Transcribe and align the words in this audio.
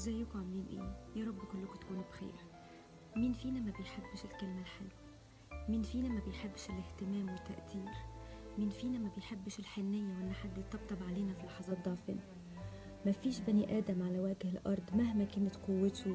ازيكم؟ 0.00 0.38
عاملين 0.38 0.66
إيه؟ 0.70 1.20
يا 1.20 1.26
رب 1.28 1.38
كلكم 1.38 1.74
تكونوا 1.80 2.02
بخير. 2.10 2.34
مين 3.16 3.32
فينا 3.32 3.60
ما 3.60 3.70
بيحبش 3.78 4.24
الكلمة 4.24 4.60
الحلوة؟ 4.60 4.90
مين 5.68 5.82
فينا 5.82 6.08
ما 6.08 6.20
بيحبش 6.20 6.70
الاهتمام 6.70 7.28
والتقدير؟ 7.30 7.94
مين 8.58 8.70
فينا 8.70 8.98
ما 8.98 9.10
بيحبش 9.16 9.58
الحنية 9.58 10.14
وان 10.14 10.32
حد 10.32 10.58
يطبطب 10.58 11.02
علينا 11.02 11.34
في 11.34 11.46
لحظات 11.46 11.88
ضعفنا؟ 11.88 12.20
مفيش 13.06 13.40
بني 13.40 13.78
آدم 13.78 14.02
على 14.02 14.20
وجه 14.20 14.48
الأرض 14.52 14.82
مهما 14.94 15.24
كانت 15.24 15.56
قوته 15.56 16.10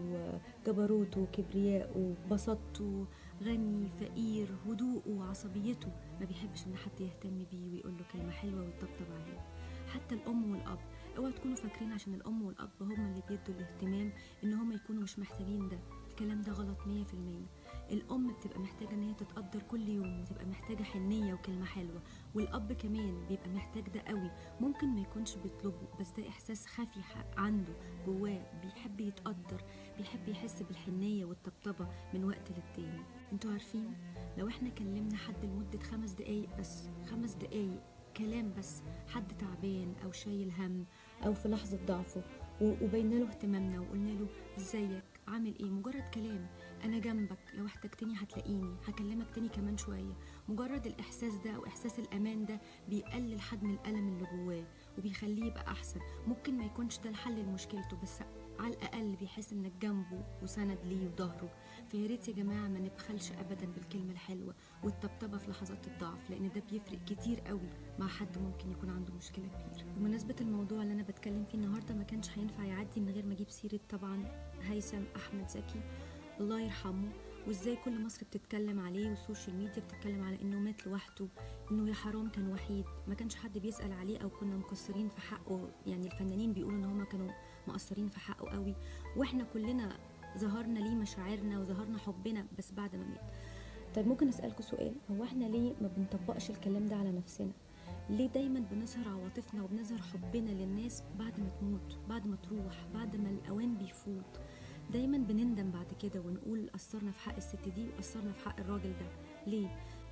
وجبروته 0.68 1.22
وكبرياءه 1.22 2.16
بساطته 2.32 3.06
غني 3.44 3.90
فقير 4.00 4.48
هدوءه 4.68 5.10
وعصبيته 5.10 5.88
ما 6.20 6.26
بيحبش 6.26 6.68
إن 6.68 6.76
حد 6.76 7.02
يهتم 7.02 7.44
بيه 7.52 7.72
ويقول 7.74 7.94
له 7.98 8.04
كلمة 8.14 8.32
حلوة 8.32 8.62
ويطبطب 8.62 9.12
عليه. 9.12 9.40
حتى 9.94 10.16
الأم 10.16 10.52
والأب 10.52 10.80
اوعوا 11.18 11.32
تكونوا 11.32 11.56
فاكرين 11.56 11.92
عشان 11.94 12.14
الأم 12.14 12.42
والأب 12.42 12.70
هما 12.82 12.94
اللي 12.96 13.22
بيدوا 13.30 13.56
الاهتمام 13.56 14.12
إن 14.44 14.54
هما 14.54 14.76
يكونوا 14.76 15.04
مش 15.04 15.20
محتاجين 15.20 15.70
ده. 15.70 15.80
الكلام 16.10 16.42
ده 16.42 16.52
غلط 16.52 16.88
مية 16.88 17.04
في 17.04 17.14
المية. 17.14 17.46
الأم 17.92 18.34
بتبقى 18.34 18.60
محتاجة 18.60 18.90
إن 18.94 19.04
هي 19.04 19.14
تتقدر 19.14 19.62
كل 19.62 19.90
يوم 19.90 20.22
وتبقى 20.22 20.46
محتاجة 20.46 20.84
حنية 20.84 21.34
وكلمة 21.34 21.66
حلوة. 21.66 22.02
والأب 22.36 22.74
كمان 22.74 23.26
بيبقى 23.30 23.50
محتاج 23.50 23.84
ده 23.90 24.00
قوي. 24.02 24.32
ممكن 24.62 24.88
ما 24.88 25.02
يكونش 25.02 25.36
بيطلبه 25.36 25.88
بس 26.00 26.12
ده 26.12 26.28
إحساس 26.30 26.66
خفي 26.66 27.00
عنده 27.38 27.74
جواه. 28.06 28.62
بيحب 28.62 29.00
يتقدر 29.00 29.64
بيحب 29.98 30.28
يحس 30.28 30.62
بالحنية 30.64 31.26
والطبطبة 31.26 31.88
من 32.14 32.24
وقت 32.26 32.52
للتاني. 32.52 33.04
أنتوا 33.34 33.52
عارفين؟ 33.52 33.94
لو 34.38 34.48
إحنا 34.48 34.70
كلمنا 34.70 35.18
حد 35.18 35.46
لمدة 35.46 35.80
خمس 35.80 36.12
دقايق 36.12 36.58
بس 36.60 36.84
خمس 37.12 37.34
دقايق 37.34 37.82
كلام 38.18 38.54
بس 38.58 38.82
حد 39.08 39.38
تعبان 39.38 39.96
أو 40.04 40.12
شايل 40.12 40.52
هم 40.52 40.86
أو 41.26 41.34
في 41.34 41.48
لحظة 41.50 41.80
ضعفه. 41.88 42.22
وبينا 42.62 43.16
له 43.16 43.28
اهتمامنا 43.30 43.80
وقلنا 43.80 44.12
له 44.12 44.28
إزيك؟ 44.58 45.04
عامل 45.28 45.56
إيه؟ 45.60 45.66
مجرد 45.70 46.04
كلام. 46.14 46.48
أنا 46.84 47.00
جنبك. 47.00 47.38
لو 47.54 47.66
احتجتني 47.66 48.14
هتلاقيني. 48.18 48.76
هكلمك 48.88 49.30
تاني 49.36 49.50
كمان 49.50 49.78
شوية. 49.78 50.14
مجرد 50.50 50.88
الإحساس 50.88 51.34
ده 51.46 51.52
أو 51.52 51.66
احساس 51.66 52.00
الأمان 52.00 52.46
ده 52.46 52.60
بيقلل 52.90 53.42
حجم 53.42 53.70
الألم 53.70 54.08
اللي 54.08 54.26
جواه 54.34 54.64
وبيخليه 54.98 55.46
يبقى 55.46 55.68
أحسن. 55.72 56.00
ممكن 56.28 56.58
ما 56.58 56.66
يكونش 56.66 56.98
ده 57.00 57.10
الحل 57.10 57.40
لمشكلته 57.40 57.98
بس 58.04 58.20
على 58.60 58.74
الأقل 58.74 59.16
بيحس 59.16 59.54
إنك 59.54 59.72
جنبه 59.82 60.24
وسند 60.44 60.78
ليه 60.84 61.08
وظهره. 61.08 61.50
فيا 61.88 62.08
ريت 62.08 62.28
يا 62.28 62.34
جماعة 62.34 62.68
ما 62.68 62.80
نبخلش 62.80 63.32
ابدا 63.32 63.66
بالكلمة 63.66 64.12
الحلوة 64.12 64.56
والطبطبة 64.84 65.38
في 65.38 65.52
لحظات 65.52 65.88
الضعف 65.88 66.30
لأن 66.30 66.50
ده 66.56 66.64
بيفرق 66.72 67.00
كتير 67.06 67.40
قوي 67.40 67.70
مع 68.00 68.08
حد 68.08 68.38
ممكن 68.38 68.72
يكون 68.72 68.90
عنده 68.90 69.14
مشكلة 69.14 69.46
كبيرة. 69.48 69.86
بمناسبة 69.98 70.36
الموضوع 70.42 70.82
اللي 70.82 70.94
أنا 70.94 71.04
بتكلم 71.04 71.44
فيه 71.46 71.58
النهارده 71.58 71.96
ما 71.96 72.04
كانش 72.04 72.38
هينفع 72.38 72.64
يعدي 72.64 73.02
من 73.02 73.10
غير 73.10 73.26
ما 73.26 73.34
أجيب 73.34 73.50
سيرة 73.50 73.80
طبعا 73.90 74.24
هيثم 74.62 75.04
أحمد 75.16 75.50
زكي. 75.50 75.82
الله 76.40 76.62
يرحمه 76.62 77.10
وإزاي 77.48 77.76
كل 77.76 78.06
مصر 78.06 78.26
بتتكلم 78.26 78.80
عليه 78.80 79.10
وال 79.10 79.21
social 79.21 79.56
media 79.56 79.82
بتتكلم 79.84 80.24
على 80.24 80.42
إنه 80.42 80.60
مات 80.60 80.88
لوحده 80.88 81.28
إنه 81.72 81.90
يا 81.90 81.94
حرام 81.94 82.30
كان 82.30 82.52
وحيد. 82.52 82.86
ما 83.08 83.14
كانش 83.16 83.36
حد 83.36 83.58
بيسأل 83.58 83.94
عليه 83.94 84.18
أو 84.18 84.30
كنا 84.30 84.56
مقصرين 84.58 85.10
في 85.10 85.22
حقه 85.22 85.70
يعني 85.88 86.08
الفنانين 86.08 86.54
بيقولوا 86.54 86.78
إن 86.80 86.86
هما 86.86 87.04
كانوا 87.06 87.32
مقصرين 87.70 88.10
في 88.10 88.20
حقه 88.20 88.50
قوي. 88.50 88.76
وإحنا 89.18 89.44
كلنا 89.54 89.90
ظهرنا 90.38 90.80
ليه 90.80 90.96
مشاعرنا 90.96 91.60
وظهرنا 91.60 91.98
حبنا 91.98 92.46
بس 92.58 92.72
بعد 92.72 92.96
ما 92.96 93.04
مات. 93.04 93.32
طيب 93.96 94.08
ممكن 94.08 94.28
أسألكوا 94.28 94.62
سؤال 94.62 94.96
هو 95.12 95.24
إحنا 95.24 95.46
ليه 95.46 95.74
ما 95.82 95.88
بنطبقش 95.98 96.50
الكلام 96.50 96.86
ده 96.86 96.96
على 96.96 97.12
نفسنا؟ 97.12 97.52
ليه 98.10 98.28
دايما 98.28 98.60
بنظهر 98.72 99.08
عواطفنا 99.10 99.64
وبنظهر 99.64 100.02
حبنا 100.02 100.50
للناس 100.52 101.04
بعد 101.20 101.40
ما 101.40 101.50
تموت 101.60 101.98
بعد 102.10 102.28
ما 102.28 102.36
تروح 102.36 102.86
بعد 102.94 103.16
ما 103.16 103.30
الأوان 103.30 103.76
بيفوت؟ 103.78 104.40
دايما 104.94 105.18
بنندم 105.18 105.72
بعد 105.72 105.88
كده 106.02 106.22
ونقول 106.22 106.70
قصرنا 106.74 107.12
في 107.12 107.20
حق 107.20 107.36
الست 107.36 107.70
دي 107.76 107.88
وقصرنا 107.90 108.32
في 108.32 108.50
حق 108.50 108.60
الراجل 108.60 108.90
ده. 109.00 109.08
ليه؟ 109.48 109.68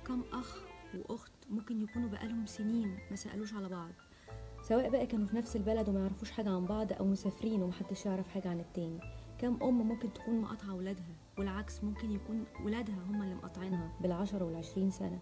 كم 0.06 0.22
أخ 0.32 0.58
وأخت 0.94 1.32
ممكن 1.50 1.82
يكونوا 1.82 2.08
بقالهم 2.08 2.46
سنين 2.46 2.98
ما 3.10 3.16
سألوش 3.16 3.54
على 3.54 3.68
بعض. 3.68 3.90
سواء 4.68 4.90
بقى 4.90 5.06
كانوا 5.06 5.26
في 5.26 5.36
نفس 5.36 5.56
البلد 5.56 5.88
وما 5.88 6.00
يعرفوش 6.00 6.30
حاجة 6.30 6.50
عن 6.50 6.66
بعض 6.66 6.92
أو 6.92 7.04
مسافرين 7.04 7.62
ومحدش 7.62 8.06
يعرف 8.06 8.28
حاجة 8.28 8.48
عن 8.48 8.60
التاني. 8.60 8.98
كم 9.38 9.62
أم 9.62 9.88
ممكن 9.88 10.12
تكون 10.12 10.40
مقاطعة 10.40 10.74
ولادها 10.74 11.14
والعكس 11.38 11.84
ممكن 11.84 12.10
يكون 12.10 12.44
ولادها 12.64 12.94
هم 13.08 13.22
اللي 13.22 13.34
مقاطعينها 13.34 13.92
بالعشرة 14.00 14.44
والعشرين 14.44 14.90
سنة. 14.90 15.18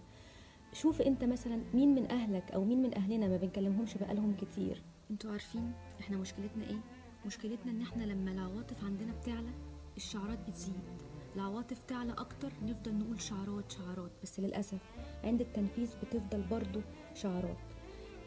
شوف 0.73 1.01
أنت 1.03 1.25
مثلا 1.25 1.63
مين 1.75 1.95
من 1.95 2.11
أهلك 2.11 2.51
أو 2.53 2.65
مين 2.65 2.83
من 2.83 2.95
أهلنا 2.95 3.29
ما 3.29 3.37
بنكلمهمش 3.37 3.99
بقالهم 3.99 4.35
كتير. 4.37 4.83
أنتوا 5.11 5.31
عارفين 5.31 5.73
إحنا 6.01 6.17
مشكلتنا 6.17 6.65
إيه؟ 6.65 6.81
مشكلتنا 7.27 7.73
إن 7.73 7.83
إحنا 7.83 8.05
لما 8.05 8.33
العواطف 8.33 8.85
عندنا 8.85 9.13
بتعلى 9.13 9.51
الشعارات 9.97 10.39
بتزيد. 10.49 10.81
العواطف 11.37 11.79
تعلى 11.89 12.13
أكتر 12.13 12.53
نفضل 12.63 12.95
نقول 12.95 13.21
شعارات 13.21 13.73
شعارات 13.73 14.11
بس 14.23 14.41
للأسف 14.41 14.79
عند 15.25 15.41
التنفيذ 15.41 15.91
بتفضل 16.03 16.43
برضو 16.51 16.81
شعارات 17.15 17.57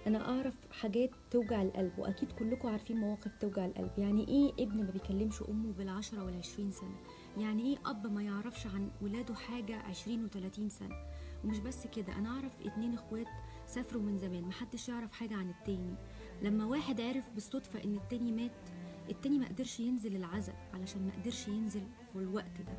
أنا 0.07 0.29
أعرف 0.29 0.55
حاجات 0.71 1.09
توجع 1.31 1.61
القلب 1.61 1.91
وأكيد 1.99 2.31
كلكم 2.31 2.67
عارفين 2.67 2.97
مواقف 2.97 3.35
توجع 3.35 3.65
القلب. 3.65 3.91
يعني 3.97 4.27
إيه 4.27 4.53
ابن 4.65 4.83
ما 4.83 4.91
بيكلمش 4.91 5.41
أمه 5.49 5.73
بالعشرة 5.73 6.23
والعشرين 6.23 6.71
سنة؟ 6.71 6.95
يعني 7.37 7.63
إيه 7.63 7.77
أب 7.85 8.07
ما 8.13 8.23
يعرفش 8.23 8.67
عن 8.67 8.91
ولاده 9.01 9.35
حاجة 9.35 9.75
عشرين 9.75 10.23
وتلاتين 10.23 10.69
سنة؟ 10.69 10.95
ومش 11.43 11.59
بس 11.59 11.87
كده 11.87 12.13
أنا 12.17 12.29
أعرف 12.29 12.51
اتنين 12.65 12.93
إخوات 12.93 13.27
سافروا 13.65 14.01
من 14.01 14.17
زمان 14.17 14.43
محدش 14.43 14.89
يعرف 14.89 15.11
حاجة 15.11 15.35
عن 15.35 15.49
التاني. 15.49 15.95
لما 16.41 16.65
واحد 16.65 17.01
عرف 17.01 17.29
بالصدفة 17.33 17.83
إن 17.83 17.95
التاني 17.95 18.31
مات 18.31 18.69
التاني 19.09 19.39
ما 19.39 19.47
قدرش 19.47 19.79
ينزل 19.79 20.15
العزاء 20.15 20.69
علشان 20.73 21.05
ما 21.05 21.11
قدرش 21.21 21.47
ينزل 21.47 21.83
في 22.13 22.19
الوقت 22.19 22.61
ده. 22.61 22.77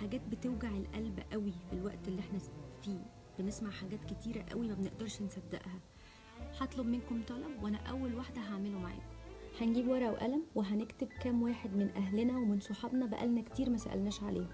حاجات 0.00 0.20
بتوجع 0.30 0.68
القلب 0.70 1.20
قوي 1.32 1.52
في 1.70 1.72
الوقت 1.72 2.08
اللي 2.08 2.20
إحنا 2.20 2.38
فيه. 2.82 3.04
بنسمع 3.38 3.70
حاجات 3.70 4.04
كتيرة 4.04 4.42
قوي 4.50 4.68
ما 4.68 4.74
بنقدرش 4.74 5.22
نصدقها. 5.22 5.80
هطلب 6.60 6.86
منكم 6.86 7.22
طلب 7.28 7.62
وأنا 7.62 7.78
أول 7.78 8.14
واحدة 8.14 8.40
هعمله 8.40 8.78
معاكم. 8.78 9.02
هنجيب 9.60 9.88
ورقة 9.88 10.12
وقلم 10.12 10.42
وهنكتب 10.54 11.08
كام 11.08 11.42
واحد 11.42 11.76
من 11.76 11.90
أهلنا 11.96 12.38
ومن 12.38 12.60
صحابنا 12.60 13.06
بقالنا 13.06 13.42
كتير 13.42 13.70
ما 13.70 13.76
سألناش 13.76 14.22
عليهم. 14.22 14.48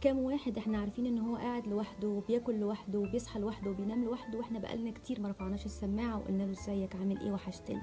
كام 0.00 0.18
واحد 0.18 0.58
إحنا 0.58 0.78
عارفين 0.78 1.06
إن 1.06 1.18
هو 1.18 1.36
قاعد 1.36 1.66
لوحده 1.66 2.08
وبياكل 2.08 2.54
لوحده 2.60 2.98
وبيصحى 2.98 3.40
لوحده 3.40 3.70
وبينام 3.70 4.04
لوحده 4.04 4.38
وإحنا 4.38 4.58
بقالنا 4.58 4.90
كتير 4.90 5.20
ما 5.20 5.28
رفعناش 5.30 5.66
السماعة 5.66 6.18
وقلنا 6.18 6.42
له 6.42 6.50
إزيك 6.52 6.96
عامل 6.96 7.20
إيه؟ 7.20 7.32
وحشتنا. 7.32 7.82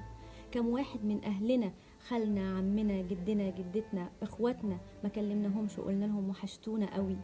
كام 0.52 0.68
واحد 0.68 1.04
من 1.04 1.24
أهلنا 1.24 1.72
خالنا 2.08 2.58
عمنا 2.58 3.02
جدنا 3.02 3.50
جدتنا 3.50 4.10
إخواتنا 4.22 4.78
ما 5.02 5.08
كلمناهمش 5.08 5.78
وقلنا 5.78 6.04
لهم 6.04 6.28
وحشتونا 6.28 6.94
قوي. 6.94 7.16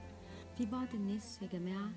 في 0.58 0.66
بعض 0.66 0.86
الناس 0.94 1.42
يا 1.42 1.46
جماعة 1.58 1.90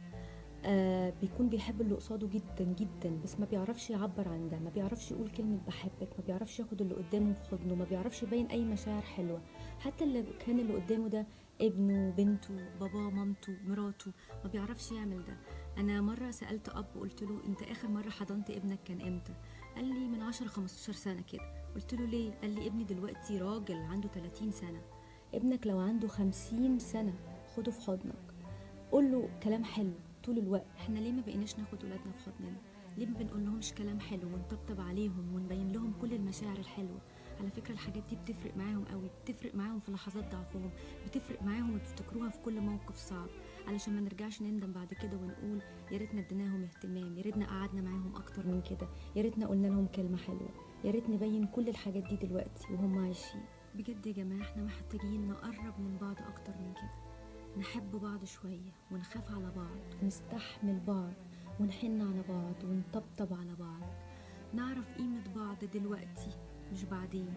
آه 0.65 1.13
بيكون 1.21 1.49
بيحب 1.49 1.81
اللي 1.81 1.95
قصاده 1.95 2.27
جدا 2.27 2.63
جدا 2.79 3.19
بس 3.23 3.39
ما 3.39 3.45
بيعرفش 3.45 3.89
يعبر 3.89 4.27
عن 4.27 4.49
ده 4.49 4.59
ما 4.59 4.69
بيعرفش 4.69 5.11
يقول 5.11 5.29
كلمة 5.29 5.59
بحبك 5.67 6.09
ما 6.19 6.23
بيعرفش 6.27 6.59
ياخد 6.59 6.81
اللي 6.81 6.93
قدامه 6.95 7.33
في 7.33 7.43
حضنه 7.51 7.75
ما 7.75 7.85
بيعرفش 7.85 8.23
يبين 8.23 8.45
أي 8.45 8.65
مشاعر 8.65 9.01
حلوة. 9.01 9.41
حتى 9.79 10.03
اللي 10.03 10.23
كان 10.45 10.59
اللي 10.59 10.73
قدامه 10.73 11.07
ده 11.07 11.25
ابنه 11.61 12.09
بنته 12.17 12.55
باباه 12.79 13.09
مامته 13.09 13.53
مراته 13.67 14.11
ما 14.43 14.49
بيعرفش 14.49 14.91
يعمل 14.91 15.25
ده. 15.25 15.37
أنا 15.77 16.01
مرة 16.01 16.31
سألت 16.31 16.69
أب 16.69 16.85
قلت 16.99 17.23
له 17.23 17.39
أنت 17.47 17.61
آخر 17.61 17.87
مرة 17.87 18.09
حضنت 18.09 18.49
ابنك 18.49 18.79
كان 18.85 19.01
إمتى؟ 19.01 19.33
قال 19.75 19.85
لي 19.85 20.07
من 20.07 20.21
10 20.21 20.47
15 20.47 20.93
سنة 20.93 21.21
كده. 21.21 21.41
قلت 21.75 21.93
له 21.93 22.05
ليه؟ 22.05 22.31
قال 22.41 22.55
لي 22.55 22.67
ابني 22.67 22.83
دلوقتي 22.83 23.37
راجل 23.39 23.75
عنده 23.75 24.07
30 24.09 24.51
سنة. 24.51 24.81
ابنك 25.33 25.67
لو 25.67 25.79
عنده 25.79 26.07
50 26.07 26.79
سنة 26.79 27.13
خده 27.55 27.71
في 27.71 27.81
حضنك. 27.81 28.33
قول 28.91 29.11
له 29.11 29.29
كلام 29.43 29.63
حلو. 29.63 29.93
طول 30.23 30.37
الوقت. 30.37 30.65
إحنا 30.77 30.99
ليه 30.99 31.11
ما 31.11 31.21
بقيناش 31.21 31.59
ناخد 31.59 31.83
ولادنا 31.83 32.11
في 32.11 32.19
حضننا؟ 32.31 32.57
ليه 32.97 33.05
ما 33.05 33.17
بنقول 33.19 33.45
لهمش 33.45 33.73
كلام 33.73 33.99
حلو 33.99 34.27
ونطبطب 34.33 34.81
عليهم 34.81 35.35
ونبين 35.35 35.71
لهم 35.71 35.93
كل 36.01 36.13
المشاعر 36.13 36.57
الحلوة؟ 36.57 37.01
على 37.39 37.49
فكرة 37.49 37.73
الحاجات 37.73 38.03
دي 38.09 38.15
بتفرق 38.15 38.57
معاهم 38.57 38.85
قوي 38.85 39.09
بتفرق 39.23 39.55
معاهم 39.55 39.79
في 39.79 39.91
لحظات 39.91 40.31
ضعفهم 40.31 40.69
بتفرق 41.07 41.43
معاهم 41.43 41.69
وبيفتكروها 41.69 42.29
في 42.29 42.37
كل 42.39 42.61
موقف 42.61 42.95
صعب. 42.95 43.27
علشان 43.67 43.93
ما 43.95 44.01
نرجعش 44.01 44.41
نندم 44.41 44.71
بعد 44.71 44.93
كده 44.93 45.17
ونقول 45.17 45.61
يا 45.91 45.97
ريتنا 45.97 46.21
اديناهم 46.21 46.63
اهتمام 46.63 47.17
يا 47.17 47.21
ريتنا 47.21 47.45
قعدنا 47.47 47.81
معاهم 47.81 48.15
أكتر 48.15 48.47
من 48.47 48.61
كده 48.61 48.87
يا 49.15 49.21
ريتنا 49.21 49.47
قلنا 49.47 49.67
لهم 49.67 49.87
كلمة 49.87 50.17
حلوة. 50.17 50.49
يا 50.83 50.91
ريت 50.91 51.09
نبين 51.09 51.47
كل 51.47 51.69
الحاجات 51.69 52.03
دي 52.03 52.15
دلوقتي 52.15 52.73
وهم 52.73 52.97
عايشين. 53.05 53.41
بجد 53.75 54.07
يا 54.07 54.11
جماعة 54.13 54.41
إحنا 54.41 54.63
محتاجين 54.63 55.27
نقرب 55.27 55.79
من 55.79 55.97
بعض 56.01 56.15
أكتر 56.21 56.53
من 56.57 56.73
كده. 56.73 57.08
نحب 57.57 57.91
بعض 57.91 58.25
شوية 58.25 58.71
ونخاف 58.91 59.31
على 59.31 59.51
بعض. 59.55 60.03
ونستحمل 60.03 60.79
بعض 60.87 61.13
ونحن 61.59 62.01
على 62.01 62.23
بعض 62.29 62.63
ونطبطب 62.63 63.33
على 63.33 63.55
بعض. 63.55 63.93
نعرف 64.53 64.97
قيمة 64.97 65.23
بعض 65.35 65.57
دلوقتي 65.73 66.31
مش 66.71 66.83
بعدين. 66.83 67.33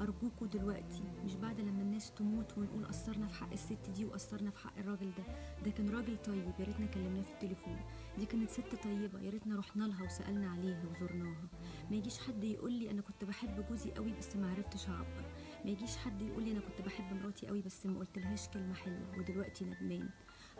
أرجوكوا 0.00 0.46
دلوقتي 0.46 1.02
مش 1.24 1.34
بعد 1.36 1.60
لما 1.60 1.82
الناس 1.82 2.10
تموت 2.10 2.58
ونقول 2.58 2.86
قصرنا 2.86 3.26
في 3.26 3.34
حق 3.34 3.52
الست 3.52 3.90
دي 3.94 4.04
وقصرنا 4.04 4.50
في 4.50 4.58
حق 4.58 4.78
الراجل 4.78 5.10
ده. 5.18 5.24
ده 5.64 5.70
كان 5.70 5.90
راجل 5.90 6.16
طيب 6.22 6.52
يا 6.58 6.64
ريتنا 6.64 6.86
كلمناه 6.86 7.22
في 7.22 7.32
التليفون. 7.32 7.76
دي 8.18 8.26
كانت 8.26 8.50
ست 8.50 8.74
طيبة 8.84 9.20
يا 9.20 9.30
ريتنا 9.30 9.56
رحنا 9.56 9.84
لها 9.84 10.04
وسألنا 10.04 10.50
عليها 10.50 10.84
وزرناها. 10.90 11.48
ما 11.90 11.96
يجيش 11.96 12.18
حد 12.18 12.44
يقول 12.44 12.72
لي 12.72 12.90
أنا 12.90 13.02
كنت 13.02 13.24
بحب 13.24 13.66
جوزي 13.68 13.90
قوي 13.90 14.12
بس 14.12 14.36
ما 14.36 14.50
عرفتش 14.50 14.88
أعبر. 14.88 15.24
ما 15.64 15.70
يجيش 15.70 15.96
حد 15.96 16.22
يقول 16.22 16.42
لي 16.44 16.52
أنا 16.52 16.60
كنت 16.60 16.86
بحب 16.86 17.04
مراتي 17.20 17.46
قوي 17.46 17.62
بس 17.62 17.86
ما 17.86 17.98
قلتلهاش 17.98 18.48
كلمة 18.48 18.74
حلوة 18.74 19.18
ودلوقتي 19.18 19.64
ندمان. 19.64 20.08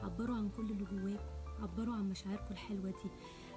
عبروا 0.03 0.37
عن 0.37 0.49
كل 0.49 0.71
اللي 0.71 0.85
جواكم 0.85 1.63
عبروا 1.63 1.95
عن 1.95 2.09
مشاعركم 2.09 2.51
الحلوة 2.51 2.91
دي. 2.91 3.11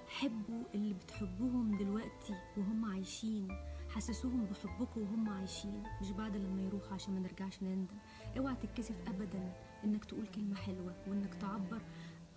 حبوا 0.07 0.63
اللي 0.75 0.93
بتحبوهم 0.93 1.77
دلوقتي 1.77 2.33
وهم 2.57 2.85
عايشين. 2.85 3.47
حسسوهم 3.89 4.45
بحبكم 4.45 5.01
وهم 5.01 5.29
عايشين 5.29 5.83
مش 6.01 6.11
بعد 6.11 6.35
لما 6.37 6.61
يروحوا 6.61 6.93
عشان 6.93 7.13
ما 7.13 7.19
نرجعش 7.19 7.63
نندم. 7.63 7.95
اوعى 8.37 8.55
تتكسف 8.55 8.95
ابدا 9.07 9.53
إنك 9.83 10.05
تقول 10.05 10.27
كلمة 10.27 10.55
حلوة 10.55 10.95
وإنك 11.07 11.35
تعبر 11.35 11.81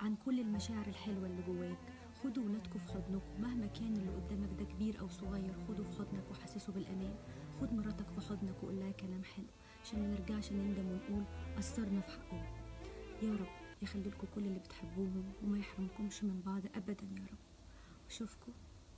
عن 0.00 0.16
كل 0.24 0.40
المشاعر 0.40 0.86
الحلوة 0.86 1.26
اللي 1.26 1.42
جواك. 1.42 1.78
خدوا 2.24 2.44
ولادكم 2.44 2.78
في 2.78 2.92
حضنكم 2.92 3.40
مهما 3.40 3.66
كان 3.66 3.92
اللي 3.96 4.10
قدامك 4.14 4.48
ده 4.58 4.64
كبير 4.64 5.00
أو 5.00 5.08
صغير 5.08 5.54
خده 5.68 5.82
في 5.82 5.90
حضنك 5.98 6.30
وحسسه 6.30 6.72
بالأمان. 6.72 7.14
خد 7.60 7.72
مراتك 7.72 8.06
في 8.14 8.20
حضنك 8.28 8.62
وقول 8.62 8.80
لها 8.80 8.90
كلام 8.90 9.24
حلو 9.24 9.44
عشان 9.84 10.02
ما 10.02 10.06
نرجعش 10.08 10.52
نندم 10.52 10.86
ونقول 10.90 11.24
قصرنا 11.56 12.00
في 12.00 12.10
حقهم. 12.10 12.44
يا 13.22 13.32
رب 13.32 13.46
يخلي 13.82 14.08
لكم 14.10 14.26
كل 14.34 14.40
اللي 14.44 14.58
بتحبوهم 14.58 15.32
وما 15.44 15.58
يحرمكمش 15.58 16.24
من 16.24 16.40
بعض 16.46 16.62
ابدا 16.76 17.04
يا 17.16 17.26
رب. 17.32 17.38
واشوفكم 18.04 18.52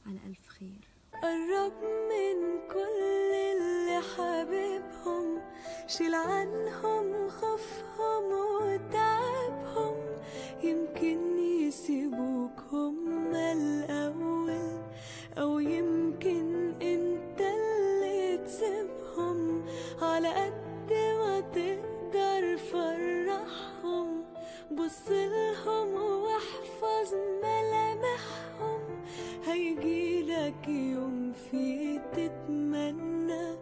على 0.06 0.19
ألف 0.26 0.49
خير. 0.49 0.88
قرب 1.12 1.73
من 1.82 2.69
كل 2.73 3.32
اللي 3.53 4.00
حبيبهم 4.17 5.43
شيل 5.87 6.15
عنهم 6.15 7.29
خوفهم. 7.29 8.12
تتمنى 32.28 33.56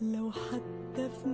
لو 0.00 0.30
حتى 0.30 1.08
في 1.08 1.26